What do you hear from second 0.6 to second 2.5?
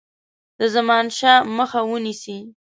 زمانشاه مخه ونیسي.